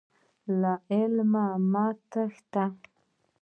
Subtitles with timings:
[0.59, 2.65] له علمه مه تښته.